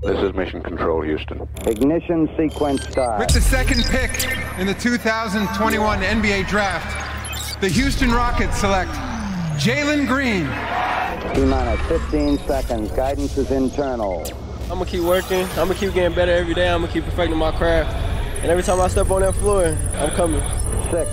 [0.00, 1.48] This is Mission Control, Houston.
[1.66, 3.18] Ignition sequence start.
[3.18, 8.92] With the second pick in the 2021 NBA Draft, the Houston Rockets select
[9.58, 10.44] Jalen Green.
[11.34, 12.92] T minus 15 seconds.
[12.92, 14.22] Guidance is internal.
[14.62, 15.42] I'm gonna keep working.
[15.50, 16.68] I'm gonna keep getting better every day.
[16.68, 17.92] I'm gonna keep perfecting my craft.
[18.42, 20.42] And every time I step on that floor, I'm coming.
[20.92, 21.10] Six,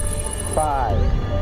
[0.53, 0.95] five,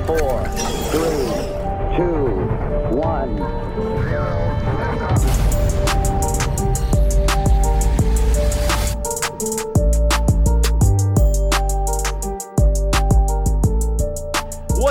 [0.07, 0.47] four,
[0.91, 4.42] three, two, one.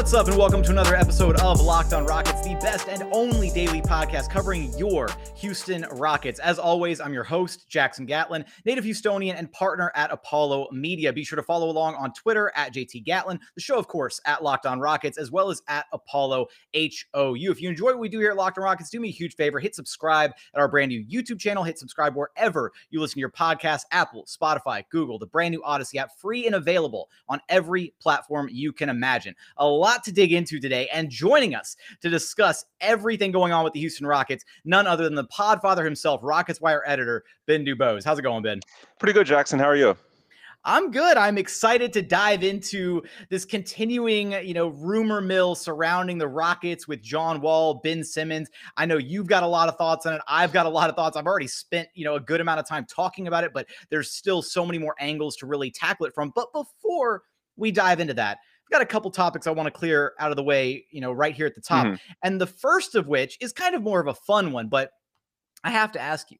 [0.02, 3.50] What's up, and welcome to another episode of Locked on Rockets, the best and only
[3.50, 6.40] daily podcast covering your Houston Rockets.
[6.40, 11.12] As always, I'm your host, Jackson Gatlin, native Houstonian and partner at Apollo Media.
[11.12, 14.42] Be sure to follow along on Twitter at JT Gatlin, the show, of course, at
[14.42, 17.52] Locked on Rockets, as well as at Apollo HOU.
[17.52, 19.36] If you enjoy what we do here at Locked on Rockets, do me a huge
[19.36, 21.62] favor hit subscribe at our brand new YouTube channel.
[21.62, 26.00] Hit subscribe wherever you listen to your podcast Apple, Spotify, Google, the brand new Odyssey
[26.00, 29.36] app, free and available on every platform you can imagine.
[29.58, 33.72] A lot to dig into today, and joining us to discuss everything going on with
[33.72, 38.04] the Houston Rockets, none other than the podfather himself, Rockets Wire editor, Ben DuBose.
[38.04, 38.60] How's it going, Ben?
[38.98, 39.58] Pretty good, Jackson.
[39.58, 39.96] How are you?
[40.64, 41.16] I'm good.
[41.16, 47.02] I'm excited to dive into this continuing, you know, rumor mill surrounding the Rockets with
[47.02, 48.48] John Wall, Ben Simmons.
[48.76, 50.20] I know you've got a lot of thoughts on it.
[50.28, 51.16] I've got a lot of thoughts.
[51.16, 54.12] I've already spent, you know, a good amount of time talking about it, but there's
[54.12, 56.30] still so many more angles to really tackle it from.
[56.32, 57.22] But before
[57.56, 58.38] we dive into that,
[58.72, 61.34] got a couple topics I want to clear out of the way, you know, right
[61.34, 61.86] here at the top.
[61.86, 61.94] Mm-hmm.
[62.22, 64.90] And the first of which is kind of more of a fun one, but
[65.62, 66.38] I have to ask you,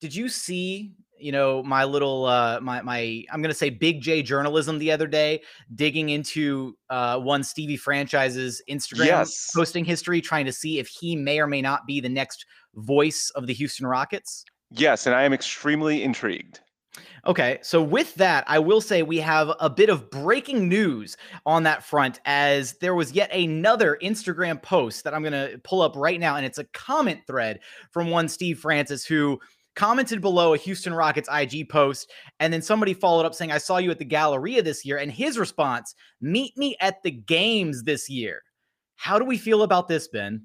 [0.00, 4.22] did you see, you know, my little uh my my I'm gonna say big J
[4.22, 5.42] journalism the other day,
[5.74, 9.50] digging into uh one Stevie franchise's Instagram yes.
[9.54, 13.30] posting history, trying to see if he may or may not be the next voice
[13.34, 14.44] of the Houston Rockets?
[14.70, 16.60] Yes, and I am extremely intrigued.
[17.26, 21.62] Okay, so with that, I will say we have a bit of breaking news on
[21.64, 25.94] that front as there was yet another Instagram post that I'm going to pull up
[25.96, 26.36] right now.
[26.36, 27.60] And it's a comment thread
[27.92, 29.38] from one Steve Francis who
[29.76, 32.10] commented below a Houston Rockets IG post.
[32.40, 34.96] And then somebody followed up saying, I saw you at the Galleria this year.
[34.96, 38.42] And his response, meet me at the games this year.
[38.96, 40.42] How do we feel about this, Ben?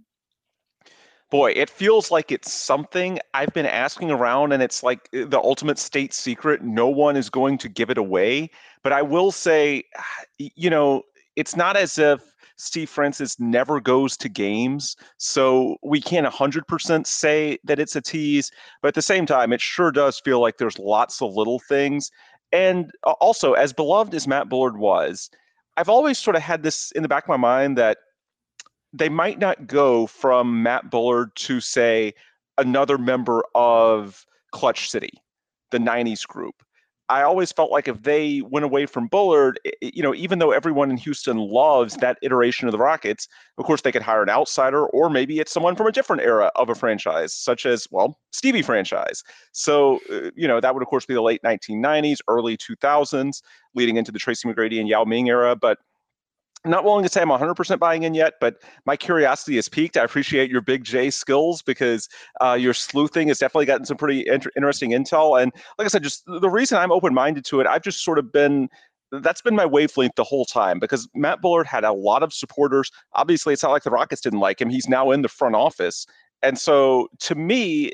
[1.34, 5.40] Boy, it feels like it's something I've been asking around, and it's like eh, the
[5.40, 6.62] ultimate state secret.
[6.62, 8.52] No one is going to give it away.
[8.84, 9.84] But I will say,
[10.38, 11.02] you know,
[11.36, 12.22] it's not as if
[12.58, 14.96] Steve Francis never goes to games.
[15.18, 18.52] So we can't 100% say that it's a tease.
[18.84, 22.12] But at the same time, it sure does feel like there's lots of little things.
[22.52, 25.32] And uh, also, as beloved as Matt Bullard was,
[25.78, 27.98] I've always sort of had this in the back of my mind that
[28.94, 32.14] they might not go from Matt Bullard to say
[32.58, 35.12] another member of Clutch City,
[35.72, 36.56] the 90s group.
[37.10, 40.90] I always felt like if they went away from Bullard, you know, even though everyone
[40.90, 43.28] in Houston loves that iteration of the Rockets,
[43.58, 46.50] of course they could hire an outsider or maybe it's someone from a different era
[46.56, 49.22] of a franchise, such as, well, Stevie franchise.
[49.52, 53.42] So, uh, you know, that would of course be the late 1990s, early 2000s,
[53.76, 55.58] leading into the Tracy McGrady and Yao Ming era.
[55.58, 55.80] But
[56.66, 59.98] not willing to say I'm 100% buying in yet, but my curiosity has peaked.
[59.98, 62.08] I appreciate your big J skills because
[62.42, 65.42] uh, your sleuthing has definitely gotten some pretty inter- interesting intel.
[65.42, 68.20] And like I said, just the reason I'm open minded to it, I've just sort
[68.20, 68.70] of been
[69.22, 72.92] that's been my wavelength the whole time because Matt Bullard had a lot of supporters.
[73.14, 74.70] Obviously, it's not like the Rockets didn't like him.
[74.70, 76.08] He's now in the front office.
[76.42, 77.92] And so to me,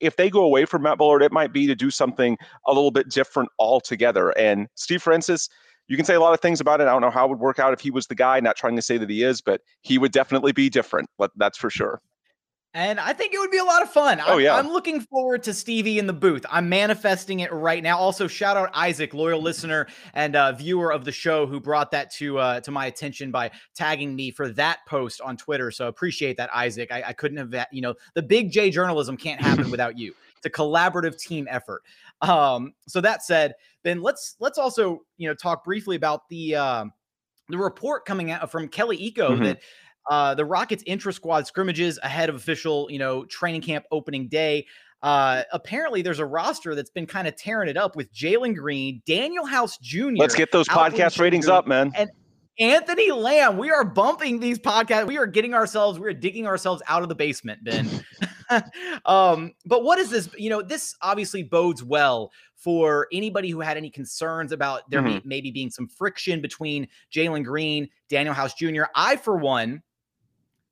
[0.00, 2.36] if they go away from Matt Bullard, it might be to do something
[2.66, 4.30] a little bit different altogether.
[4.38, 5.48] And Steve Francis,
[5.88, 6.84] you can say a lot of things about it.
[6.84, 8.76] I don't know how it would work out if he was the guy, not trying
[8.76, 11.08] to say that he is, but he would definitely be different.
[11.36, 12.00] That's for sure.
[12.74, 14.20] And I think it would be a lot of fun.
[14.26, 14.54] Oh, yeah.
[14.54, 16.44] I'm looking forward to Stevie in the booth.
[16.50, 17.96] I'm manifesting it right now.
[17.96, 22.12] Also, shout out Isaac, loyal listener and uh, viewer of the show, who brought that
[22.16, 25.70] to uh, to my attention by tagging me for that post on Twitter.
[25.70, 26.92] So appreciate that, Isaac.
[26.92, 30.14] I, I couldn't have, you know, the big J journalism can't happen without you.
[30.36, 31.82] It's a collaborative team effort.
[32.20, 33.54] Um, so that said,
[33.84, 36.92] Ben, let's let's also you know talk briefly about the um,
[37.48, 39.44] the report coming out from Kelly Iko mm-hmm.
[39.44, 39.60] that
[40.10, 44.66] uh, the Rockets intra squad scrimmages ahead of official you know training camp opening day.
[45.00, 49.00] Uh, apparently, there's a roster that's been kind of tearing it up with Jalen Green,
[49.06, 50.16] Danuel House Jr.
[50.16, 51.92] Let's get those podcast ratings up, man.
[51.94, 52.10] And
[52.58, 53.56] Anthony Lamb.
[53.56, 55.06] We are bumping these podcasts.
[55.06, 57.88] We are getting ourselves, we are digging ourselves out of the basement, Ben.
[59.04, 60.28] um, but what is this?
[60.36, 65.26] You know, this obviously bodes well for anybody who had any concerns about there mm-hmm.
[65.26, 68.84] maybe being some friction between Jalen Green, Danuel House Jr.
[68.94, 69.82] I, for one,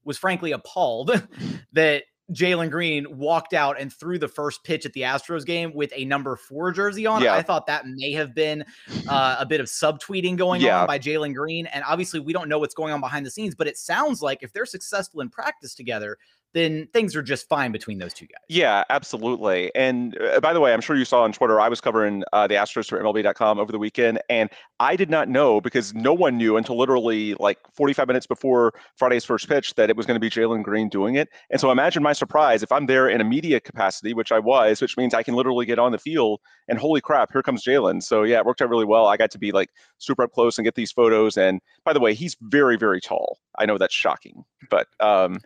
[0.05, 1.27] was frankly appalled
[1.73, 5.93] that Jalen Green walked out and threw the first pitch at the Astros game with
[5.95, 7.23] a number four jersey on.
[7.23, 7.35] Yeah.
[7.35, 8.65] I thought that may have been
[9.09, 10.81] uh, a bit of subtweeting going Yeah.
[10.81, 11.67] on by Jalen Green.
[11.67, 14.43] And obviously, we don't know what's going on behind the scenes, but it sounds like
[14.43, 16.19] if they're successful in practice together,
[16.57, 18.43] then things are just fine between those two guys.
[18.49, 19.71] Yeah, absolutely.
[19.75, 22.47] And uh, by the way, I'm sure you saw on Twitter, I was covering uh,
[22.47, 24.49] the Astros for MLB.com over the weekend, and
[24.81, 29.25] I did not know because no one knew until literally like 45 minutes before Friday's
[29.25, 31.29] first pitch that it was going to be Jalen Green doing it.
[31.51, 34.81] And so imagine my surprise if I'm there in a media capacity, which I was,
[34.81, 38.03] which means I can literally get on the field and holy crap, here comes Jalen.
[38.03, 39.07] So yeah, it worked out really well.
[39.07, 41.37] I got to be like super up close and get these photos.
[41.37, 43.39] And by the way, he's very, very tall.
[43.59, 45.41] I know that's shocking, but um,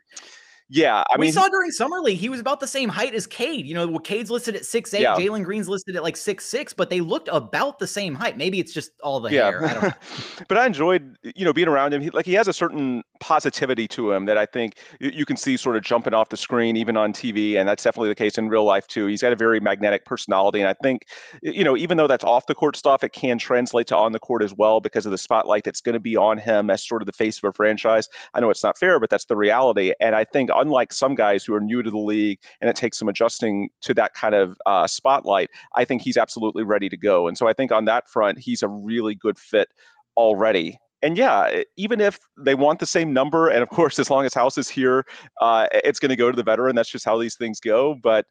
[0.72, 3.26] yeah, I we mean, saw during summer league he was about the same height as
[3.26, 3.66] Cade.
[3.66, 5.16] You know, well, Cade's listed at six eight, Yeah.
[5.16, 8.36] Jalen Green's listed at like six six, but they looked about the same height.
[8.36, 9.64] Maybe it's just all the hair.
[9.64, 9.90] I don't know.
[10.48, 12.00] but I enjoyed, you know, being around him.
[12.00, 15.36] He, like he has a certain positivity to him that I think you, you can
[15.36, 18.38] see sort of jumping off the screen, even on TV, and that's definitely the case
[18.38, 19.06] in real life too.
[19.06, 21.06] He's got a very magnetic personality, and I think,
[21.42, 24.20] you know, even though that's off the court stuff, it can translate to on the
[24.20, 27.02] court as well because of the spotlight that's going to be on him as sort
[27.02, 28.08] of the face of a franchise.
[28.34, 29.92] I know it's not fair, but that's the reality.
[30.00, 32.98] And I think, unlike some guys who are new to the league and it takes
[32.98, 37.28] some adjusting to that kind of uh, spotlight, I think he's absolutely ready to go.
[37.28, 39.68] And so I think on that front, he's a really good fit
[40.16, 40.78] already.
[41.02, 44.34] And yeah, even if they want the same number, and of course, as long as
[44.34, 45.06] House is here,
[45.40, 46.76] uh, it's going to go to the veteran.
[46.76, 47.96] That's just how these things go.
[48.02, 48.26] But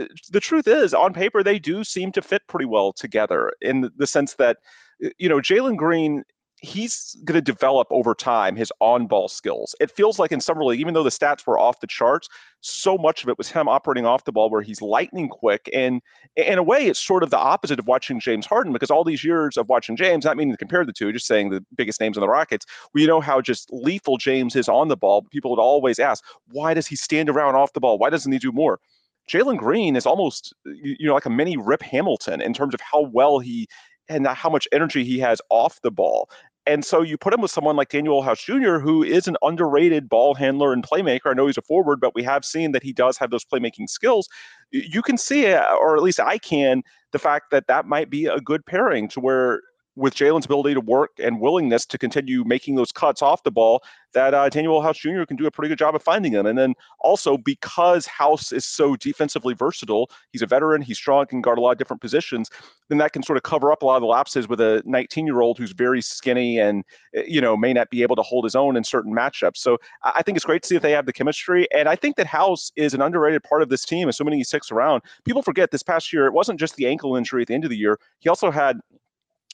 [0.00, 3.80] uh, the truth is, on paper, they do seem to fit pretty well together in
[3.80, 4.58] the- the sense that,
[5.04, 6.22] uh, you know, Jalen Green,
[6.60, 9.74] he's going to develop over time his on ball skills.
[9.80, 12.28] It feels like in summer league, even though the stats were off the charts,
[12.60, 15.70] so much of it was him operating off the ball where he's lightning quick.
[15.72, 16.02] And
[16.36, 19.22] in a way, it's sort of the opposite of watching James Harden because all these
[19.22, 22.16] years of watching James, not meaning to compare the two, just saying the biggest names
[22.16, 25.22] on the Rockets, we know how just lethal James is on the ball.
[25.30, 27.98] People would always ask, why does he stand around off the ball?
[27.98, 28.80] Why doesn't he do more?
[29.28, 33.02] Jalen Green is almost, you know, like a mini Rip Hamilton in terms of how
[33.02, 33.68] well he
[34.08, 36.28] and how much energy he has off the ball.
[36.66, 40.06] And so you put him with someone like Danuel House Jr., who is an underrated
[40.06, 41.30] ball handler and playmaker.
[41.30, 43.88] I know he's a forward, but we have seen that he does have those playmaking
[43.88, 44.28] skills.
[44.70, 46.82] You can see, uh, or at least I can,
[47.12, 49.62] the fact that that might be a good pairing to where,
[49.98, 53.82] with Jalen's ability to work and willingness to continue making those cuts off the ball,
[54.14, 55.24] that uh, Danuel House Jr.
[55.24, 56.46] can do a pretty good job of finding them.
[56.46, 61.42] And then also because House is so defensively versatile, he's a veteran, he's strong, can
[61.42, 62.48] guard a lot of different positions.
[62.88, 65.26] Then that can sort of cover up a lot of the lapses with a 19
[65.26, 66.84] year old who's very skinny and
[67.16, 69.58] uh, you know may not be able to hold his own in certain matchups.
[69.58, 71.66] So I think it's great to see if they have the chemistry.
[71.74, 74.70] And I think that House is an underrated part of this team, assuming he sticks
[74.70, 75.02] around.
[75.24, 77.70] People forget this past year, it wasn't just the ankle injury at the end of
[77.70, 77.98] the year.
[78.20, 78.80] He also had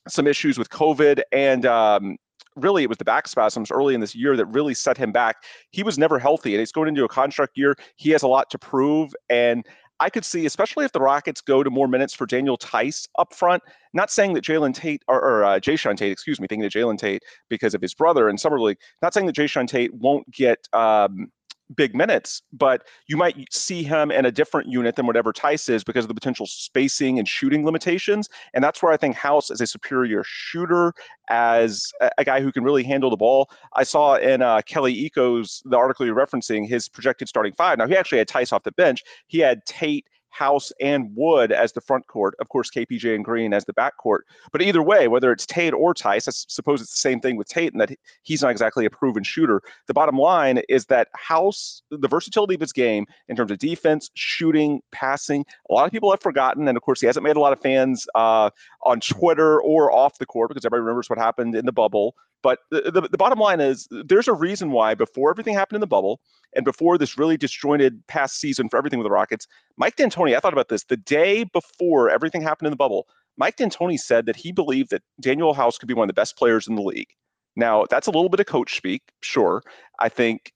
[0.09, 2.17] some issues with COVID and um,
[2.56, 5.37] really it was the back spasms early in this year that really set him back.
[5.71, 7.75] He was never healthy and he's going into a contract year.
[7.97, 9.15] He has a lot to prove.
[9.29, 9.65] And
[10.01, 13.33] I could see, especially if the Rockets go to more minutes for Daniel Theis up
[13.33, 13.62] front,
[13.93, 16.99] not saying that Jalen Tate or, or uh, Jae'Sean Tate, excuse me, thinking of Jalen
[16.99, 20.69] Tate because of his brother in Summer League, not saying that Jae'Sean Tate won't get
[20.73, 21.31] um,
[21.75, 25.84] big minutes, but you might see him in a different unit than whatever Theis is
[25.84, 28.28] because of the potential spacing and shooting limitations.
[28.52, 30.93] And that's where I think House is a superior shooter,
[31.28, 33.50] as a, guy who can really handle the ball.
[33.75, 37.78] I saw in uh, Kelly Iko's the article you're referencing his projected starting five.
[37.78, 39.02] Now he actually had Theis off the bench.
[39.26, 40.06] He had Tate.
[40.35, 43.97] House and Wood as the front court, of course, KPJ and Green as the back
[43.99, 44.26] court.
[44.50, 47.49] But either way, whether it's Tate or Theis, I suppose it's the same thing with
[47.49, 47.91] Tate, and that
[48.23, 49.62] he's not exactly a proven shooter.
[49.87, 54.11] The bottom line is that House, the versatility of his game in terms of defense,
[54.14, 56.67] shooting, passing, a lot of people have forgotten.
[56.67, 58.50] And of course, he hasn't made a lot of fans uh,
[58.83, 62.17] on Twitter or off the court because everybody remembers what happened in the bubble.
[62.45, 65.81] But the, the, the bottom line is there's a reason why before everything happened in
[65.81, 66.21] the bubble
[66.55, 70.40] and before this really disjointed past season for everything with the Rockets, Mike D'Antoni, I
[70.40, 73.07] thought about this the day before everything happened in the bubble.
[73.37, 76.37] Mike D'Antoni said that he believed that Danuel House could be one of the best
[76.37, 77.09] players in the league.
[77.57, 79.62] Now, that's a little bit of coach speak, sure.
[80.00, 80.52] I think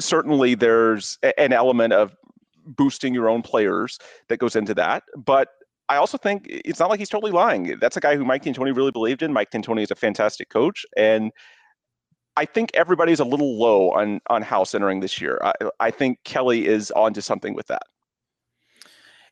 [0.00, 2.14] certainly there's an element of
[2.66, 5.02] boosting your own players that goes into that.
[5.16, 5.48] But
[5.88, 7.76] I also think it's not like he's totally lying.
[7.80, 9.32] That's a guy who Mike D'Antoni really believed in.
[9.32, 11.32] Mike D'Antoni is a fantastic coach, and
[12.36, 15.40] I think everybody's a little low on on House entering this year.
[15.42, 17.82] I, I think Kelly is onto something with that.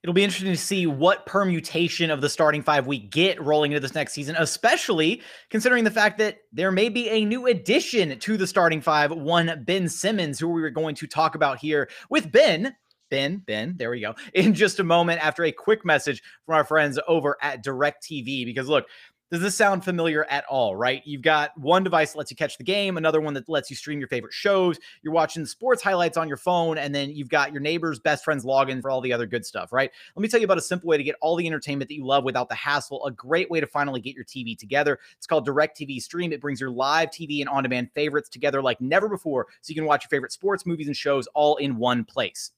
[0.02, 3.80] It'll be interesting to see what permutation of the starting five we get rolling into
[3.80, 8.36] this next season, especially considering the fact that there may be a new addition to
[8.36, 12.30] the starting five, one Ben Simmons, who we were going to talk about here with
[12.30, 12.76] Ben.
[13.10, 14.14] Ben, Ben, there we go.
[14.34, 18.44] In just a moment after a quick message from our friends over at DirecTV.
[18.44, 18.86] Because look,
[19.30, 21.02] Does this sound familiar at all, right?
[21.04, 23.76] You've got one device that lets you catch the game, another one that lets you
[23.76, 24.78] stream your favorite shows.
[25.02, 28.46] You're watching sports highlights on your phone, and then you've got your neighbor's best friend's
[28.46, 29.90] login for all the other good stuff, right?
[30.16, 32.06] Let me tell you about a simple way to get all the entertainment that you
[32.06, 33.04] love without the hassle.
[33.04, 34.98] A great way to finally get your TV together.
[35.18, 36.32] It's called DirecTV Stream.
[36.32, 39.74] It brings your live TV and on demand favorites together like never before, so you
[39.74, 42.52] can watch your favorite sports, movies, and shows all in one place.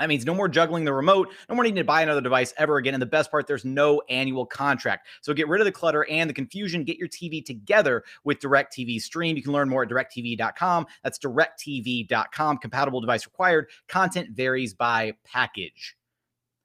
[0.00, 2.78] That means no more juggling the remote, no more needing to buy another device ever
[2.78, 2.94] again.
[2.94, 5.06] And the best part, there's no annual contract.
[5.20, 6.84] So get rid of the clutter and the confusion.
[6.84, 9.36] Get your TV together with DirecTV Stream.
[9.36, 10.86] You can learn more at directv.com.
[11.04, 12.58] That's directv.com.
[12.58, 13.68] Compatible device required.
[13.88, 15.96] Content varies by package.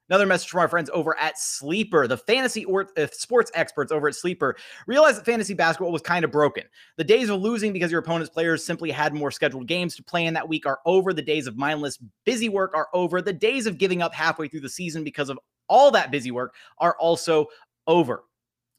[0.09, 2.07] Another message from our friends over at Sleeper.
[2.07, 6.23] The fantasy or uh, sports experts over at Sleeper realized that fantasy basketball was kind
[6.23, 6.63] of broken.
[6.97, 10.25] The days of losing because your opponent's players simply had more scheduled games to play
[10.25, 11.11] in that week are over.
[11.11, 13.21] The days of mindless busy work are over.
[13.21, 16.53] The days of giving up halfway through the season because of all that busy work
[16.77, 17.47] are also
[17.87, 18.23] over.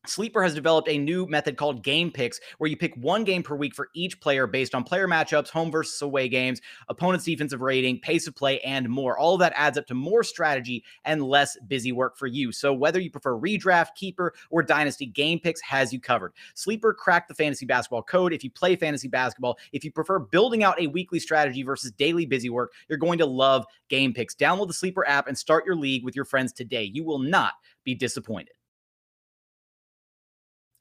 [0.09, 3.57] Sleeper has developed a new method called game picks, where you pick one game per
[3.57, 8.01] week for each player based on player matchups, home versus away games, opponent's defensive rating,
[8.01, 9.19] pace of play, and more.
[9.19, 12.53] All of that adds up to more strategy and less busy work for you.
[12.53, 16.33] So whether you prefer redraft, keeper, or dynasty, game picks has you covered.
[16.55, 18.33] Sleeper cracked the fantasy basketball code.
[18.33, 22.27] If you play fantasy basketball, if you prefer building out a weekly strategy versus daily
[22.27, 24.35] busy work, you're going to love game picks.
[24.35, 26.91] Download the Sleeper app and start your league with your friends today.
[26.93, 28.56] You will not be disappointed.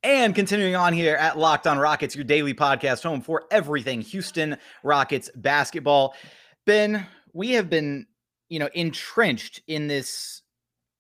[0.06, 4.56] And continuing on here at Locked On Rockets, your daily podcast home for everything Houston
[4.84, 6.14] Rockets basketball.
[6.68, 8.06] Ben, we have been,
[8.48, 10.44] you know, entrenched in this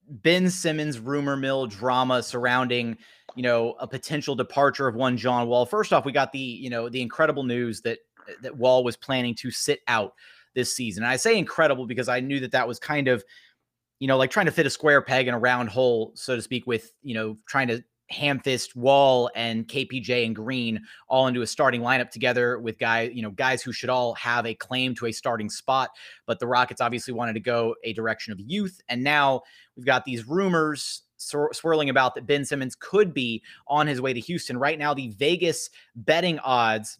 [0.09, 2.97] Ben Simmons rumor mill drama surrounding,
[3.35, 5.67] you know, a potential departure of one John Wall.
[5.67, 7.99] First off, we got the, you know, the incredible news that
[8.41, 10.15] that Wall was planning to sit out
[10.55, 11.03] this season.
[11.03, 13.23] And I say incredible because I knew that that was kind of,
[13.99, 16.41] you know, like trying to fit a square peg in a round hole, so to
[16.41, 21.47] speak, with, you know, trying to Hamfist, Wall, and KPJ and Green all into a
[21.47, 25.07] starting lineup together with guys, you know, guys who should all have a claim to
[25.07, 25.89] a starting spot.
[26.25, 29.41] But the Rockets obviously wanted to go a direction of youth, and now
[29.75, 34.19] we've got these rumors swirling about that Ben Simmons could be on his way to
[34.19, 34.57] Houston.
[34.57, 36.99] Right now, the Vegas betting odds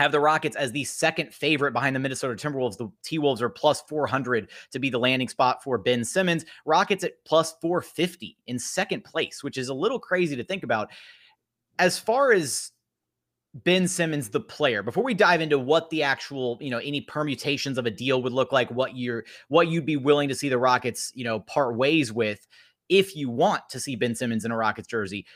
[0.00, 2.78] have the Rockets as the second favorite behind the Minnesota Timberwolves.
[2.78, 6.46] The T Wolves are plus 400 to be the landing spot for Ben Simmons.
[6.64, 10.90] Rockets at plus 450 in second place, which is a little crazy to think about.
[11.78, 12.72] As far as
[13.52, 17.76] Ben Simmons, the player, before we dive into what the actual, you know, any permutations
[17.76, 20.56] of a deal would look like, what you're, what you'd be willing to see the
[20.56, 22.46] Rockets, you know, part ways with,
[22.88, 25.26] if you want to see Ben Simmons in a Rockets jersey,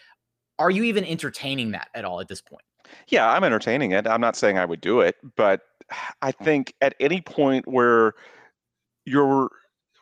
[0.59, 2.65] are you even entertaining that at all at this point?
[3.09, 4.07] Yeah, I'm entertaining it.
[4.07, 5.63] I'm not saying I would do it, but
[6.23, 8.15] I think at any point where
[9.05, 9.51] you're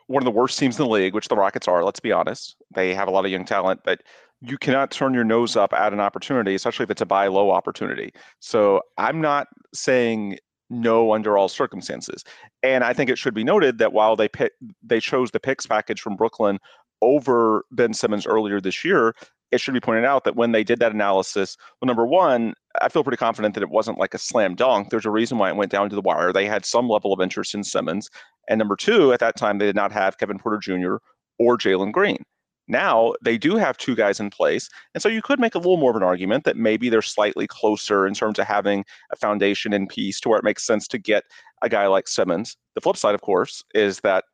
[0.06, 2.56] one of the worst teams in the league, which the Rockets are, let's be honest,
[2.74, 4.02] they have a lot of young talent, but
[4.40, 7.50] you cannot turn your nose up at an opportunity, especially if it's a buy low
[7.50, 8.12] opportunity.
[8.40, 12.24] So I'm not saying no under all circumstances.
[12.62, 15.66] And I think it should be noted that while they pick, they chose the picks
[15.66, 16.58] package from Brooklyn
[17.02, 19.14] over Ben Simmons earlier this year,
[19.52, 22.88] it should be pointed out that when they did that analysis, well, number one, I
[22.88, 24.88] feel pretty confident that it wasn't like a slam dunk.
[24.90, 26.32] There's a reason why it went down to the wire.
[26.32, 28.08] They had some level of interest in Simmons.
[28.48, 30.96] And number two, at that time, they did not have Kevin Porter Jr.
[31.38, 32.24] or Jalen Green.
[32.68, 34.68] Now they do have two guys in place.
[34.94, 37.46] And so you could make a little more of an argument that maybe they're slightly
[37.46, 40.98] closer in terms of having a foundation in peace to where it makes sense to
[40.98, 41.24] get
[41.62, 42.56] a guy like Simmons.
[42.74, 44.24] The flip side, of course, is that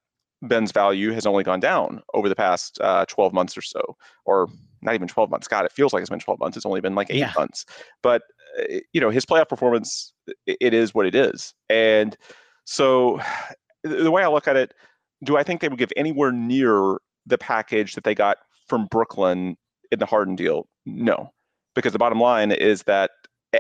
[0.43, 4.49] Ben's value has only gone down over the past uh, 12 months or so, or
[4.83, 5.49] not even 12 months.
[5.49, 6.57] God, it feels like it's been 12 months.
[6.57, 7.33] It's only been like eight yeah.
[7.37, 7.65] months.
[8.03, 8.23] But,
[8.59, 10.13] uh, you know, his playoff performance,
[10.47, 11.55] it is what it is.
[11.69, 12.17] And
[12.65, 13.21] so
[13.83, 14.75] the way I look at it,
[15.25, 19.57] do I think they would give anywhere near the package that they got from Brooklyn
[19.91, 20.69] in the Harden deal?
[20.87, 21.33] No.
[21.75, 23.11] Because the bottom line is that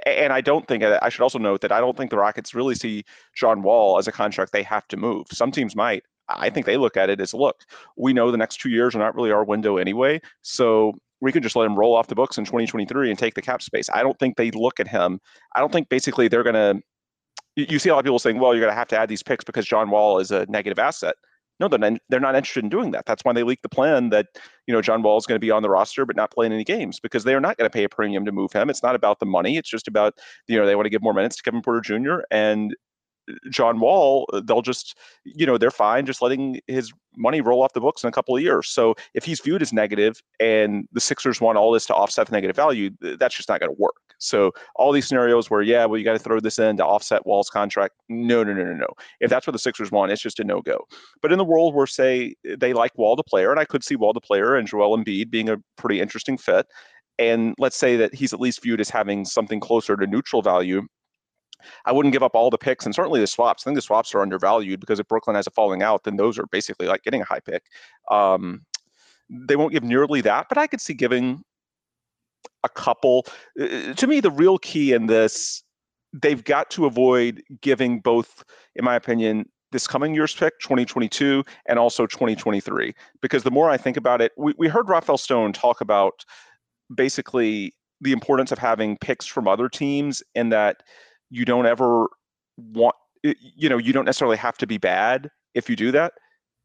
[0.04, 2.74] and I don't think I should also note that I don't think the Rockets really
[2.74, 3.04] see
[3.34, 5.26] John Wall as a contract they have to move.
[5.32, 6.04] Some teams might.
[6.28, 7.64] I think they look at it as look,
[7.96, 10.20] we know the next two years are not really our window anyway.
[10.42, 13.42] So we can just let him roll off the books in 2023 and take the
[13.42, 13.88] cap space.
[13.92, 15.20] I don't think they look at him.
[15.56, 16.82] I don't think basically they're going to.
[17.56, 19.22] You see a lot of people saying, well, you're going to have to add these
[19.22, 21.16] picks because John Wall is a negative asset.
[21.58, 23.04] No, they're not, they're not interested in doing that.
[23.04, 24.26] That's why they leaked the plan that,
[24.68, 26.62] you know, John Wall is going to be on the roster but not playing any
[26.62, 28.70] games because they are not going to pay a premium to move him.
[28.70, 29.56] It's not about the money.
[29.56, 30.14] It's just about,
[30.46, 32.20] you know, they want to give more minutes to Kevin Porter Jr.
[32.30, 32.76] and
[33.50, 37.72] John Wall, uh, they'll just, you know, they're fine just letting his money roll off
[37.72, 38.68] the books in a couple of years.
[38.68, 42.32] So if he's viewed as negative and the Sixers want all this to offset the
[42.32, 43.94] negative value, that's just not going to work.
[44.18, 47.26] So all these scenarios where, yeah, well, you got to throw this in to offset
[47.26, 47.94] Wall's contract.
[48.08, 48.88] No, no, no, no, no.
[49.20, 50.86] If that's what the Sixers want, it's just a no go.
[51.22, 53.96] But in the world where, say, they like Wall the player, and I could see
[53.96, 56.66] Wall the player and Joel Embiid being a pretty interesting fit,
[57.18, 60.82] and let's say that he's at least viewed as having something closer to neutral value,
[61.84, 63.62] I wouldn't give up all the picks and certainly the swaps.
[63.62, 66.38] I think the swaps are undervalued because if Brooklyn has a falling out, then those
[66.38, 67.64] are basically like getting a high pick.
[68.10, 68.62] Um,
[69.30, 71.42] they won't give nearly that, but I could see giving
[72.64, 73.26] a couple.
[73.60, 75.62] Uh, to me, the real key in this,
[76.12, 81.78] they've got to avoid giving both, in my opinion, this coming year's pick, 2022, and
[81.78, 82.94] also 2023.
[83.20, 86.24] Because the more I think about it, we, we heard Rafael Stone talk about
[86.94, 90.82] basically the importance of having picks from other teams and that
[91.30, 92.06] you don't ever
[92.56, 96.14] want, you know, you don't necessarily have to be bad if you do that.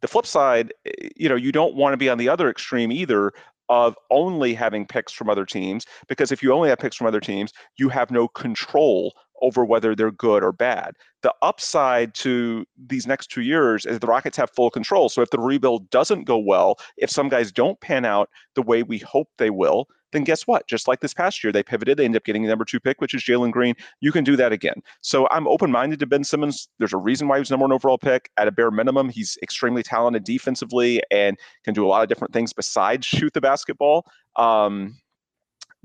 [0.02, 2.92] The flip side, eh, you know, you don't want to be on the other extreme
[2.92, 3.34] either
[3.70, 7.22] of only having picks from other teams because if you only have picks from other
[7.22, 10.96] teams, you have no control over whether they're good or bad.
[11.22, 15.10] The upside to these next two years is the Rockets have full control.
[15.10, 18.84] So if the rebuild doesn't go well, if some guys don't pan out the way
[18.84, 20.66] we hope they will, then guess what?
[20.68, 21.98] Just like this past year, they pivoted.
[21.98, 23.76] They end up getting the number two pick, which is Jalen Green.
[24.00, 24.82] You can do that again.
[25.02, 26.70] So I'm open minded to Ben Simmons.
[26.80, 28.30] There's a reason why he was number one overall pick.
[28.38, 32.34] At a bare minimum, he's extremely talented defensively and can do a lot of different
[32.34, 34.06] things besides shoot the basketball.
[34.36, 34.98] Um,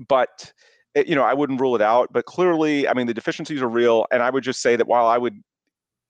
[0.07, 0.53] but
[0.95, 3.69] it, you know, I wouldn't rule it out, but clearly, I mean, the deficiencies are
[3.69, 4.05] real.
[4.11, 5.35] And I would just say that while I would,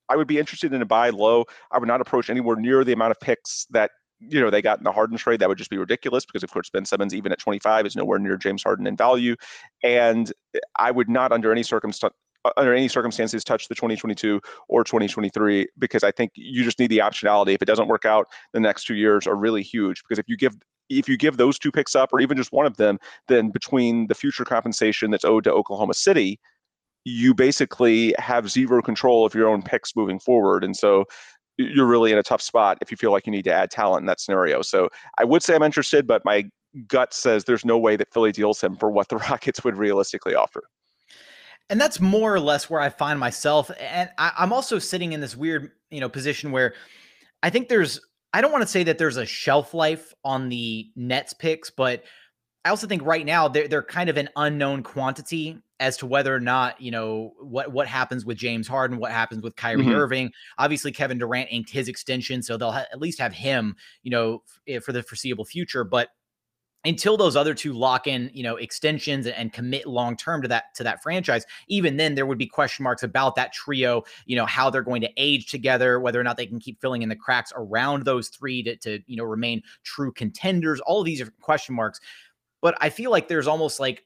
[0.10, 2.94] I would be interested in a buy low, I would not approach anywhere near the
[2.94, 5.40] amount of picks that you know they got in the Harden trade.
[5.40, 8.20] That would just be ridiculous because of course Ben Simmons, even at 25, is nowhere
[8.20, 9.36] near James Harden in value.
[9.84, 10.32] And
[10.78, 12.14] I would not, under any circumstance,
[12.46, 16.88] uh, under any circumstances touch the 2022 or 2023 because I think you just need
[16.88, 17.54] the optionality.
[17.54, 20.38] If it doesn't work out, the next two years are really huge because if you
[20.38, 20.56] give
[20.90, 22.98] if you give those two picks up or even just one of them,
[23.28, 26.40] then between the future compensation that's owed to Oklahoma City,
[27.06, 30.64] you basically have zero control of your own picks moving forward.
[30.64, 31.06] And so
[31.60, 34.02] you're really in a tough spot if you feel like you need to add talent
[34.02, 34.62] in that scenario.
[34.62, 36.50] So I would say I'm interested, but my
[36.88, 40.36] gut says there's no way that Philly deals him for what the Rockets would realistically
[40.36, 40.64] offer.
[41.70, 43.70] And that's more or less where I find myself.
[43.78, 46.74] And I, I'm also sitting in this weird, you know, position where
[47.44, 48.00] I think there's
[48.34, 52.04] I don't want to say that there's a shelf life on the Nets picks, but
[52.70, 56.36] I also think right now they're they're kind of an unknown quantity as to whether
[56.36, 59.96] or not you know what what happens with James Harden, what happens with Kyrie mm-hmm.
[59.96, 60.32] Irving.
[60.60, 64.44] Obviously, Kevin Durant inked his extension, so they'll ha- at least have him, you know,
[64.48, 65.84] f- eh, for the foreseeable future.
[65.84, 66.10] But
[66.86, 70.48] until those other two lock in, you know, extensions and, and commit long term to
[70.48, 74.04] that to that franchise, even then there would be question marks about that trio.
[74.28, 77.02] You know, how they're going to age together, whether or not they can keep filling
[77.02, 80.80] in the cracks around those three to to you know remain true contenders.
[80.82, 82.00] All of these are question marks.
[82.62, 84.04] But I feel like there's almost like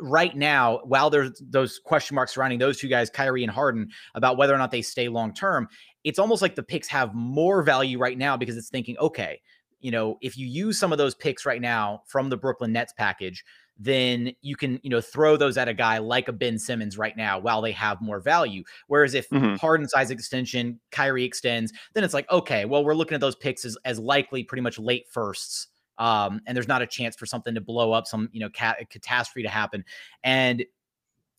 [0.00, 4.36] right now, while there's those question marks surrounding those two guys, Kyrie and Harden, about
[4.36, 5.68] whether or not they stay long term,
[6.04, 9.40] it's almost like the picks have more value right now because it's thinking, okay,
[9.80, 12.92] you know, if you use some of those picks right now from the Brooklyn Nets
[12.92, 13.44] package,
[13.78, 17.16] then you can, you know, throw those at a guy like a Ben Simmons right
[17.16, 18.62] now while they have more value.
[18.86, 19.56] Whereas if mm-hmm.
[19.56, 23.64] Harden size extension, Kyrie extends, then it's like, okay, well, we're looking at those picks
[23.64, 25.68] as, as likely pretty much late firsts.
[25.98, 28.78] Um, and there's not a chance for something to blow up, some, you know, cat-
[28.90, 29.84] catastrophe to happen.
[30.24, 30.64] And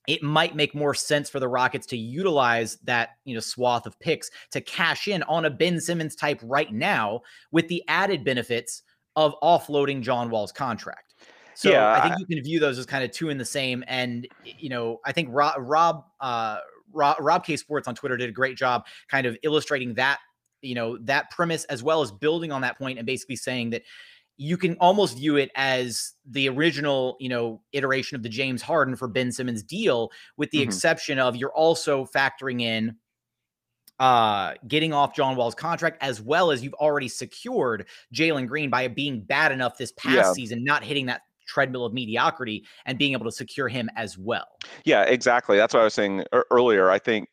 [0.08, 3.98] it might make more sense for the Rockets to utilize that, you know, swath of
[4.00, 8.84] picks to cash in on a Ben Simmons type right now with the added benefits
[9.16, 11.16] of offloading John Wall's contract.
[11.56, 13.84] So yeah, I think you can view those as kind of two in the same.
[13.88, 16.58] And you know, I think Rob Rob uh,
[16.92, 20.20] Rob, Rob K Sports on Twitter did a great job kind of illustrating that
[20.62, 23.84] you know that premise as well as building on that point and basically saying that
[24.38, 28.96] you can almost view it as the original, you know, iteration of the James Harden
[28.96, 30.70] for Ben Simmons deal, with the mm-hmm.
[30.70, 32.96] exception of you're also factoring in
[34.00, 38.88] uh getting off John Wall's contract as well as you've already secured Jalen Green by
[38.88, 40.34] being bad enough this past yeah.
[40.34, 44.48] season, not hitting that treadmill of mediocrity and being able to secure him as well.
[44.86, 45.58] Yeah, exactly.
[45.58, 46.90] That's what I was saying earlier.
[46.90, 47.28] I think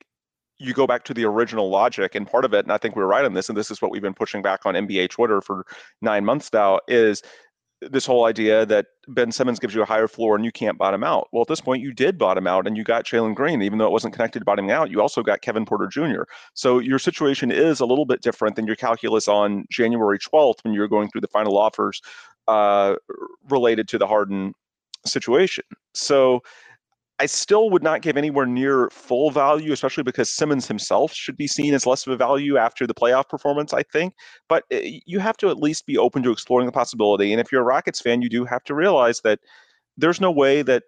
[0.60, 3.06] you go back to the original logic and part of it and i think we're
[3.06, 5.66] right on this and this is what we've been pushing back on nba twitter for
[6.00, 7.22] nine months now is
[7.82, 11.02] this whole idea that Ben Simmons gives you a higher floor and you can't bottom
[11.02, 11.28] out.
[11.32, 13.86] Well, at this point, you did bottom out and you got Jalen Green, even though
[13.86, 14.90] it wasn't connected to bottoming out.
[14.90, 16.24] You also got Kevin Porter Jr.
[16.52, 20.74] So your situation is a little bit different than your calculus on January 12th when
[20.74, 22.02] you're going through the final offers
[22.48, 22.96] uh,
[23.48, 24.54] related to the Harden
[25.06, 25.64] situation.
[25.94, 26.42] So
[27.20, 31.46] I still would not give anywhere near full value, especially because Simmons himself should be
[31.46, 34.14] seen as less of a value after the playoff performance, I think.
[34.48, 37.30] But eh, you have to at least be open to exploring the possibility.
[37.30, 39.38] And if you're a Rockets fan, you do have to realize that
[39.98, 40.84] there's no way that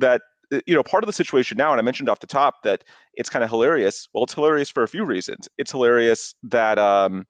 [0.00, 0.22] that
[0.52, 2.82] uh, you know, part of the situation now, and I mentioned off the top that
[3.18, 4.08] it's kind of hilarious.
[4.14, 5.48] Well, it's hilarious for a few reasons.
[5.58, 7.26] It's hilarious that um,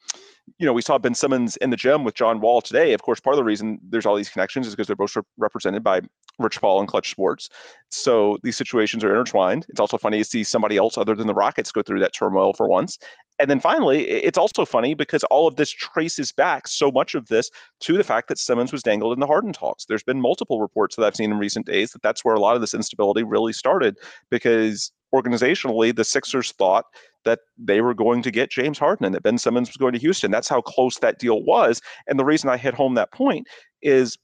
[0.58, 2.92] you know, we saw Ben Simmons in the gym with John Wall today.
[2.92, 5.82] Of course, part of the reason there's all these connections is because they're both represented
[5.82, 6.00] by
[6.38, 7.48] Rich Paul and Clutch Sports.
[7.90, 9.66] So these situations are intertwined.
[9.68, 12.52] It's also funny to see somebody else other than the Rockets go through that turmoil
[12.52, 12.98] for once.
[13.40, 17.28] And then finally, it's also funny because all of this traces back so much of
[17.28, 19.84] this to the fact that Simmons was dangled in the Harden talks.
[19.84, 22.56] There's been multiple reports that I've seen in recent days that that's where a lot
[22.56, 23.96] of this instability really started
[24.28, 26.84] because organizationally, the Sixers thought
[27.24, 29.98] that they were going to get James Harden and that Ben Simmons was going to
[29.98, 30.30] Houston.
[30.30, 31.80] That's how close that deal was.
[32.06, 33.46] And the reason I hit home that point
[33.82, 34.16] is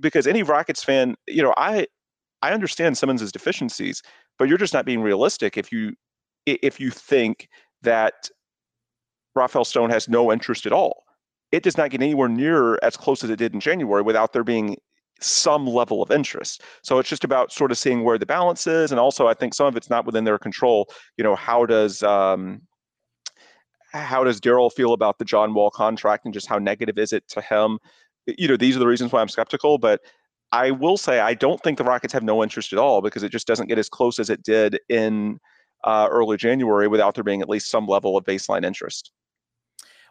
[0.00, 1.86] because any Rockets fan, you know, I
[2.42, 4.02] I understand Simmons's deficiencies,
[4.38, 5.94] but you're just not being realistic if you
[6.46, 7.48] if you think
[7.82, 8.28] that
[9.34, 11.04] Rafael Stone has no interest at all.
[11.52, 14.44] It does not get anywhere near as close as it did in January without there
[14.44, 14.76] being
[15.24, 16.62] some level of interest.
[16.82, 19.54] So it's just about sort of seeing where the balance is, and also I think
[19.54, 20.88] some of it's not within their control.
[21.16, 22.62] You know, how does um,
[23.92, 27.28] how does Daryl feel about the John Wall contract, and just how negative is it
[27.28, 27.78] to him?
[28.26, 30.00] You know, these are the reasons why I'm skeptical, but.
[30.54, 33.32] I will say I don't think the Rockets have no interest at all because it
[33.32, 35.40] just doesn't get as close as it did in
[35.84, 39.12] uh, early January without there being at least some level of baseline interest.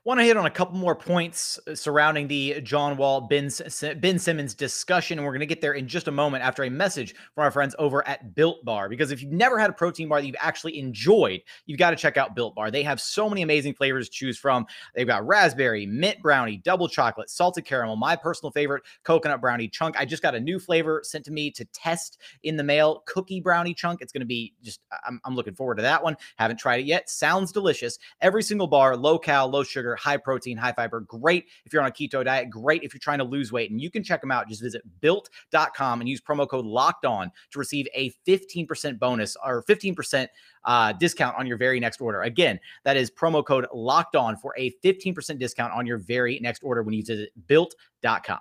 [0.04, 3.52] Want to hit on a couple more points uh, surrounding the John Wall Ben,
[3.98, 6.72] ben Simmons discussion, and we're going to get there in just a moment after a
[6.72, 8.90] message from our friends over at Built Bar.
[8.90, 11.96] Because if you've never had a protein bar that you've actually enjoyed, you've got to
[11.96, 12.72] check out Built Bar.
[12.72, 14.66] They have so many amazing flavors to choose from.
[14.96, 17.96] They've got raspberry, mint brownie, double chocolate, salted caramel.
[17.96, 20.00] My personal favorite, coconut brownie chunk.
[20.00, 23.40] I just got a new flavor sent to me to test in the mail, cookie
[23.40, 24.02] brownie chunk.
[24.02, 26.18] It's going to be just, I'm, I'm looking forward to that one.
[26.38, 27.08] Haven't tried it yet.
[27.08, 28.00] Sounds delicious.
[28.22, 31.02] Every single bar, low cal, low sugar high protein, high fiber.
[31.02, 32.50] Great if you're on a keto diet.
[32.50, 33.72] Great if you're trying to lose weight.
[33.72, 34.48] And you can check them out.
[34.48, 39.64] Just visit built.com and use promo code locked on to receive a 15% bonus or
[39.64, 40.28] 15%
[40.66, 42.22] uh, discount on your very next order.
[42.22, 46.64] Again, that is promo code locked on for a 15% discount on your very next
[46.64, 48.40] order when you visit built.com.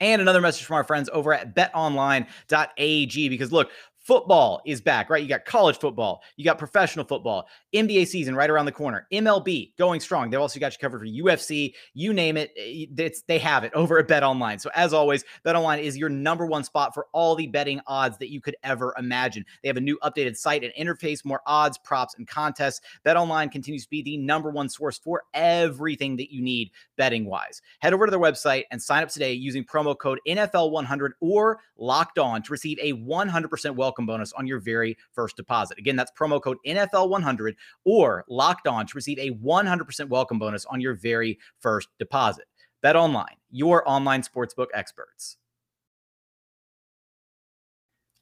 [0.00, 3.70] And another message from our friends over at betonline.ag because look,
[4.04, 5.22] Football is back, right?
[5.22, 9.74] You got college football, you got professional football, NBA season right around the corner, MLB
[9.78, 10.28] going strong.
[10.28, 12.50] They've also got you covered for UFC, you name it.
[12.54, 14.58] Eh, it's, they have it over at Bet Online.
[14.58, 18.18] So, as always, Bet Online is your number one spot for all the betting odds
[18.18, 19.42] that you could ever imagine.
[19.62, 22.82] They have a new updated site and interface, more odds, props, and contests.
[23.04, 27.24] Bet Online continues to be the number one source for everything that you need betting
[27.24, 27.62] wise.
[27.78, 32.18] Head over to their website and sign up today using promo code NFL100 or locked
[32.18, 35.78] on to receive a 100% welcome welcome bonus on your very first deposit.
[35.78, 37.54] Again, that's promo code NFL100
[37.84, 42.46] or locked on to receive a 100% welcome bonus on your very first deposit.
[42.82, 45.36] Bet online, your online sportsbook experts.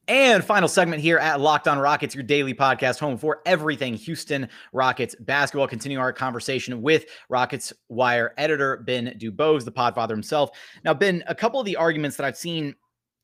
[0.08, 4.46] And final segment here at Locked On Rockets, your daily podcast home for everything Houston
[4.74, 5.68] Rockets basketball.
[5.68, 10.50] Continue our conversation with Rockets Wire editor Ben DuBose, the podfather himself.
[10.84, 12.74] Now, Ben, a couple of the arguments that I've seen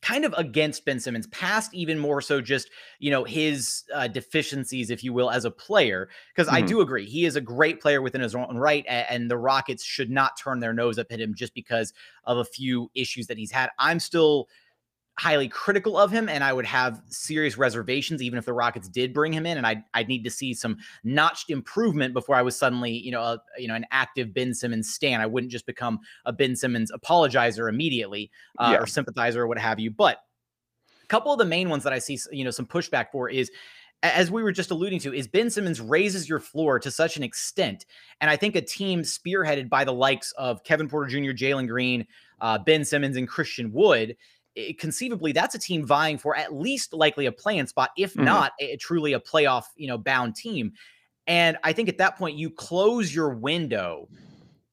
[0.00, 4.90] kind of against Ben Simmons, past even more so just, you know, his uh, deficiencies,
[4.90, 6.08] if you will, as a player.
[6.34, 6.56] Because mm-hmm.
[6.56, 9.82] I do agree, he is a great player within his own right, and the Rockets
[9.82, 11.92] should not turn their nose up at him just because
[12.24, 13.70] of a few issues that he's had.
[13.78, 14.48] I'm still
[15.18, 19.12] highly critical of him, and I would have serious reservations even if the Rockets did
[19.12, 22.56] bring him in, and I'd, I'd need to see some notched improvement before I was
[22.56, 25.20] suddenly, you know, a, you know, an active Ben Simmons stan.
[25.20, 28.78] I wouldn't just become a Ben Simmons apologizer immediately uh, yeah.
[28.78, 29.90] or sympathizer or what have you.
[29.90, 30.18] But
[31.02, 33.50] a couple of the main ones that I see, you know, some pushback for is
[34.04, 37.24] as we were just alluding to, is Ben Simmons raises your floor to such an
[37.24, 37.86] extent.
[38.20, 42.06] And I think a team spearheaded by the likes of Kevin Porter Jr., Jalen Green,
[42.40, 44.16] uh, Ben Simmons, and Christian Wood
[44.58, 48.24] it, conceivably that's a team vying for at least likely a play-in spot, if mm-hmm.
[48.24, 50.72] not a, truly a playoff, you know, bound team.
[51.26, 54.08] And I think at that point you close your window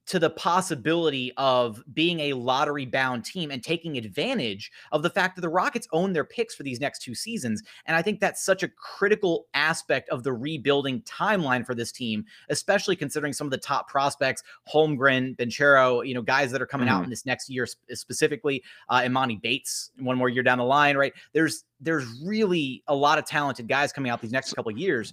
[0.06, 5.34] to the possibility of being a lottery bound team and taking advantage of the fact
[5.34, 7.62] that the Rockets own their picks for these next two seasons.
[7.86, 12.24] And I think that's such a critical aspect of the rebuilding timeline for this team,
[12.48, 14.42] especially considering some of the top prospects,
[14.72, 16.98] Holmgren, Banchero, you know, guys that are coming mm-hmm.
[16.98, 20.96] out in this next year specifically, uh, Emoni Bates, one more year down the line,
[20.96, 21.12] right?
[21.32, 25.12] There's there's really a lot of talented guys coming out these next couple of years.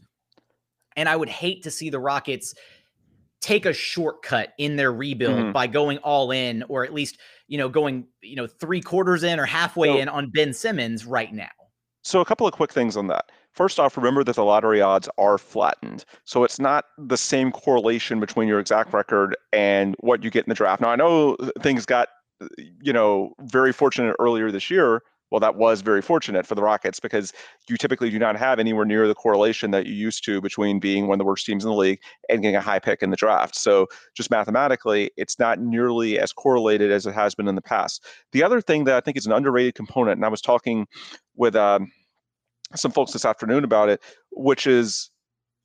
[0.96, 2.54] And I would hate to see the Rockets
[3.44, 5.52] take a shortcut in their rebuild mm-hmm.
[5.52, 9.40] by going all in or at least you know going you know three quarters in
[9.40, 11.50] or halfway so, in on ben simmons right now.
[12.04, 13.32] So a couple of quick things on that.
[13.52, 16.06] First off remember that the lottery odds are flattened.
[16.24, 20.50] So it's not the same correlation between your exact record and what you get in
[20.50, 20.82] the draft.
[20.82, 22.08] Now i know things got
[22.58, 27.00] you know very fortunate earlier this year Well, that was very fortunate for the Rockets
[27.00, 27.34] because
[27.67, 31.08] you typically do not have anywhere near the correlation that you used to between being
[31.08, 33.15] one of the worst teams in the league and getting a high pick in the
[33.15, 33.56] draft.
[33.56, 38.06] So, just mathematically, it's not nearly as correlated as it has been in the past.
[38.32, 40.86] The other thing that I think is an underrated component, and I was talking
[41.36, 41.91] with um,
[42.76, 45.10] some folks this afternoon about it, which is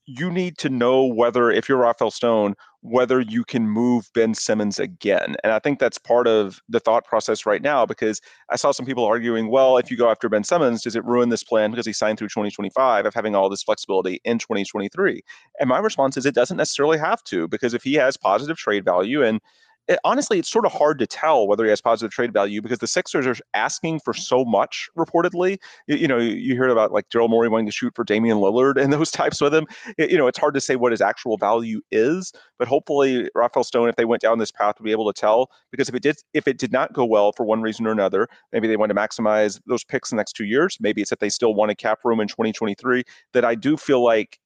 [0.08, 4.78] you need to know whether, if you're Rafael Stone, whether you can move Ben Simmons
[4.78, 5.36] again.
[5.44, 8.86] And I think that's part of the thought process right now because I saw some
[8.86, 11.84] people arguing, well, if you go after Ben Simmons, does it ruin this plan because
[11.84, 15.20] he signed through 2025 of having all this flexibility in 2023?
[15.60, 18.86] And my response is it doesn't necessarily have to because if he has positive trade
[18.86, 19.42] value and
[19.88, 22.78] it, honestly, it's sort of hard to tell whether he has positive trade value because
[22.78, 24.18] the Sixers are asking for mm.
[24.18, 24.88] so much.
[24.96, 28.38] Reportedly, you, you know, you hear about like Daryl Morey wanting to shoot for Damian
[28.38, 29.66] Lillard and those types with him.
[29.96, 33.64] It, you know, it's hard to say what his actual value is, but hopefully, Rafael
[33.64, 35.50] Stone, if they went down this path, would be able to tell.
[35.70, 38.28] Because if it did, if it did not go well for one reason or another,
[38.52, 40.76] maybe they want to maximize those picks the next two years.
[40.80, 43.04] Maybe it's that they still want a cap room in 2023.
[43.32, 44.38] That I do feel like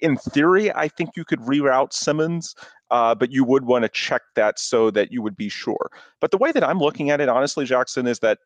[0.00, 2.54] in theory, I think you could reroute Simmons
[2.90, 5.90] uh, but you would want to check that so that you would be sure.
[6.20, 8.38] But the way that I'm looking at it, honestly, Jackson, is that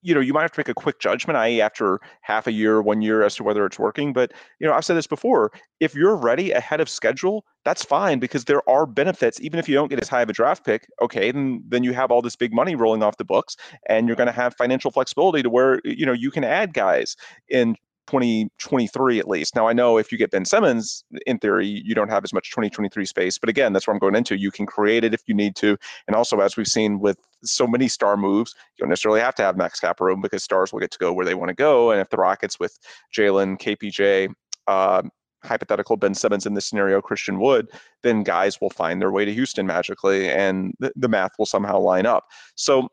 [0.00, 2.80] you know you might have to make a quick judgment i.e after half a year
[2.80, 5.92] one year as to whether it's working but you know i've said this before if
[5.92, 9.88] you're ready ahead of schedule that's fine because there are benefits even if you don't
[9.88, 12.54] get as high of a draft pick okay then then you have all this big
[12.54, 13.56] money rolling off the books
[13.88, 17.16] and you're going to have financial flexibility to where you know you can add guys
[17.48, 17.74] in
[18.08, 19.54] 2023 at least.
[19.54, 22.50] Now I know if you get Ben Simmons, in theory, you don't have as much
[22.50, 23.36] 2023 space.
[23.36, 24.38] But again, that's what I'm going into.
[24.38, 25.76] You can create it if you need to.
[26.06, 29.42] And also, as we've seen with so many star moves, you don't necessarily have to
[29.42, 31.90] have max cap room because stars will get to go where they want to go.
[31.90, 32.78] And if the Rockets with
[33.14, 34.32] Jalen, KPJ,
[34.66, 35.10] uh, um,
[35.44, 37.68] hypothetical Ben Simmons in this scenario, Christian Wood,
[38.02, 41.78] then guys will find their way to Houston magically, and the, the math will somehow
[41.78, 42.24] line up.
[42.56, 42.88] So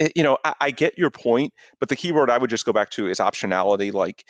[0.00, 2.72] Eh, you know, I, I get your point, but the keyword I would just go
[2.72, 3.92] back to is optionality.
[3.92, 4.24] Like,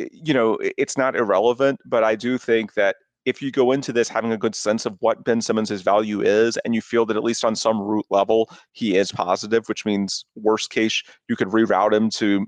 [0.00, 3.92] eh, you know, it's not irrelevant, but I do think that if you go into
[3.92, 7.16] this having a good sense of what Ben Simmons' value is, and you feel that
[7.16, 11.48] at least on some root level he is positive, which means worst case you could
[11.48, 12.46] reroute him to,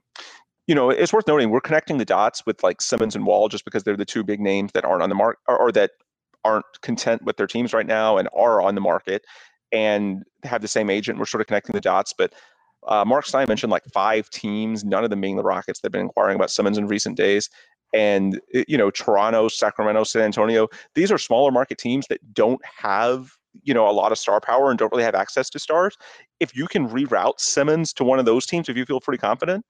[0.66, 3.64] you know, it's worth noting we're connecting the dots with like Simmons and Wall just
[3.64, 5.92] because they're the two big names that aren't on the market or, or, that
[6.44, 9.24] aren't content with their teams right now and are on the market
[9.74, 11.18] and have the same agent.
[11.18, 12.14] We're sort of connecting the dots.
[12.16, 12.32] But
[12.86, 15.80] uh, Mark Stein mentioned like five teams, none of them being the Rockets.
[15.80, 17.50] They've been inquiring about Simmons in recent days.
[17.92, 23.32] And, you know, Toronto, Sacramento, San Antonio, these are smaller market teams that don't have,
[23.62, 25.96] you know, a lot of star power and don't really have access to stars.
[26.40, 29.64] If you can reroute Simmons to one of those teams, if you feel pretty confident,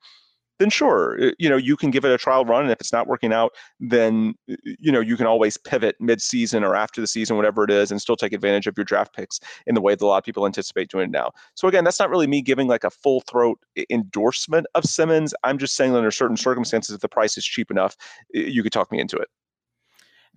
[0.59, 2.63] then sure, uh, you know, you can give it a trial run.
[2.63, 6.75] And if it's not working out, then, you know, you can always pivot mid-season or
[6.75, 9.75] after the season, whatever it is, and still take advantage of your draft picks in
[9.75, 11.31] the way that a lot of people anticipate doing now.
[11.55, 15.33] So again, that's not really me giving like a full throat endorsement of Simmons.
[15.43, 17.95] I'm just saying that under certain circumstances, if the price is cheap enough,
[18.33, 19.27] you could talk me into it.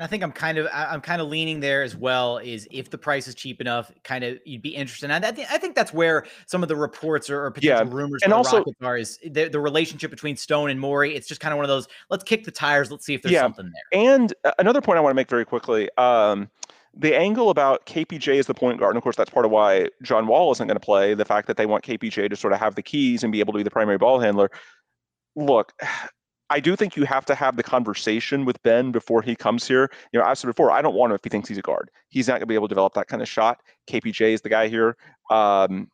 [0.01, 2.39] I think I'm kind of I'm kind of leaning there as well.
[2.39, 5.11] Is if the price is cheap enough, kind of you'd be interested.
[5.11, 7.95] And I, think I think that's where some of the reports or, or potential yeah.
[7.95, 11.15] rumors and also Rockets are is the, the relationship between Stone and Morey.
[11.15, 11.89] It's just kind of one of those.
[12.11, 12.91] Let's kick the tires.
[12.91, 13.43] Let's see if there's yeah.
[13.43, 14.01] something there.
[14.01, 15.89] And another point I want to make very quickly.
[15.99, 16.49] Um,
[16.95, 19.89] the angle about KPJ as the point guard, and of course that's part of why
[20.03, 21.15] John Wall isn't going to play.
[21.15, 23.53] The fact that they want KPJ to sort of have the keys and be able
[23.53, 24.51] to be the primary ball handler.
[25.37, 25.73] Look,
[26.51, 29.91] I do think you have to have the conversation with Ben before he comes here.
[30.13, 31.91] You know, I said before, I don't want him if he thinks he's a guard.
[32.09, 33.61] He's not going to be able to develop that kind of shot.
[33.91, 34.97] KPJ is the guy here.
[35.31, 35.89] Um,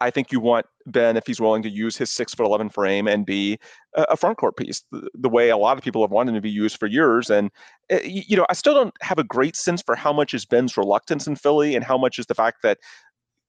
[0.00, 3.06] I think you want Ben if he's willing to use his six foot eleven frame
[3.06, 3.58] and be
[3.94, 6.50] a, front court piece, the, the, way a lot of people have wanted to be
[6.50, 7.30] used for years.
[7.30, 7.50] And
[7.92, 10.76] uh, you know, I still don't have a great sense for how much is Ben's
[10.76, 12.78] reluctance in Philly and how much is the fact that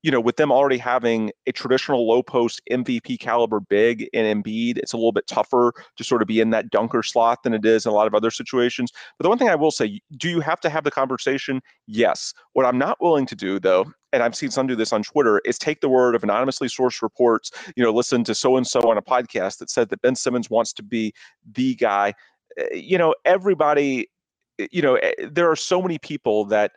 [0.05, 4.77] you know, with them already having a traditional low post MVP caliber big in Embiid,
[4.77, 7.65] it's a little bit tougher to sort of be in that dunker slot than it
[7.65, 8.91] is in a lot of other situations.
[9.17, 11.59] But the one thing I will say, do you have to have the conversation?
[11.87, 12.35] Yes.
[12.53, 15.41] What I'm not willing to do, though, and I've seen some do this on Twitter,
[15.43, 18.81] is take the word of anonymously sourced reports, you know, listen to so and so
[18.81, 21.15] on a podcast that said that Ben Simmons wants to be
[21.53, 22.13] the guy.
[22.59, 24.11] Eh, you know, everybody,
[24.59, 26.73] eh, you know, eh, there are so many people that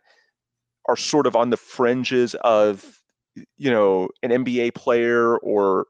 [0.86, 2.97] are sort of on the fringes of
[3.56, 5.86] you know, an NBA player or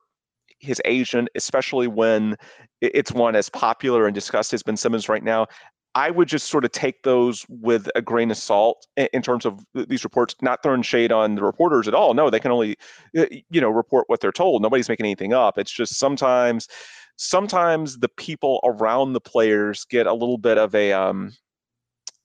[0.61, 2.37] his agent, especially when
[2.80, 5.46] it's one as popular and discussed as Ben Simmons right now.
[5.94, 9.64] I would just sort of take those with a grain of salt in terms of
[9.74, 12.14] these reports, not throwing shade on the reporters at all.
[12.14, 12.76] No, they can only,
[13.14, 14.62] you know, report what they're told.
[14.62, 15.58] Nobody's making anything up.
[15.58, 16.68] It's just sometimes,
[17.16, 21.32] sometimes the people around the players get a little bit of a, um,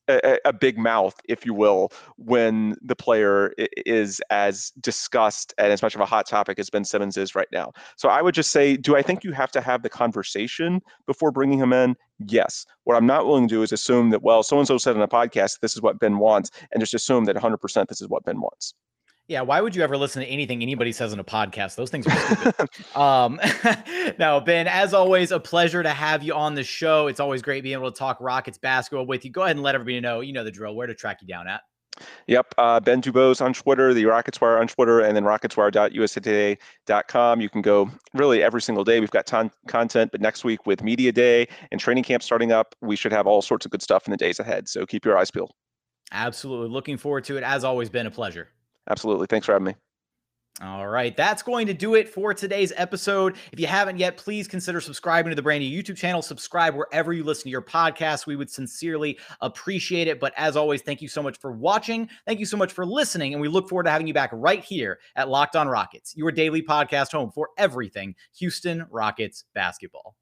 [0.07, 3.53] a, a, big mouth, if you will, when the player
[3.85, 7.47] is as discussed and as much of a hot topic as Ben Simmons is right
[7.51, 7.71] now.
[7.95, 11.31] So I would just say, do I think you have to have the conversation before
[11.31, 11.95] bringing him in?
[12.19, 12.65] Yes.
[12.83, 15.01] What I'm not willing to do is assume that, well, so and so said in
[15.01, 18.23] a podcast, this is what Ben wants, and just assume that 100% this is what
[18.25, 18.73] Ben wants.
[19.27, 21.75] Yeah, why would you ever listen to anything anybody says in a podcast?
[21.75, 22.97] Those things are stupid.
[22.97, 23.39] um,
[24.19, 27.07] now, Ben, as always, a pleasure to have you on the show.
[27.07, 29.31] It's always great being able to talk Rockets basketball with you.
[29.31, 30.19] Go ahead and let everybody know.
[30.19, 30.75] You know the drill.
[30.75, 31.61] Where to track you down at?
[32.27, 32.55] Yep.
[32.57, 37.41] Uh, ben DuBose on Twitter, the Rockets Wire on Twitter, and then rocketswire.usatoday.com.
[37.41, 38.99] You can go really every single day.
[38.99, 42.75] We've got ton- content, but next week with Media Day and training camp starting up,
[42.81, 44.67] we should have all sorts of good stuff in the days ahead.
[44.67, 45.51] So keep your eyes peeled.
[46.11, 46.69] Absolutely.
[46.69, 47.43] Looking forward to it.
[47.43, 48.49] As always, been a pleasure.
[48.89, 49.27] Absolutely.
[49.27, 49.75] Thanks for having me.
[50.61, 53.37] All right, that's going to do it for today's episode.
[53.51, 56.21] If you haven't yet, please consider subscribing to the brand new YouTube channel.
[56.21, 58.27] Subscribe wherever you listen to your podcast.
[58.27, 60.19] We would sincerely appreciate it.
[60.19, 62.07] But as always, thank you so much for watching.
[62.27, 63.33] Thank you so much for listening.
[63.33, 66.31] And we look forward to having you back right here at Locked On Rockets, your
[66.31, 70.15] daily podcast home for everything Houston Rockets basketball.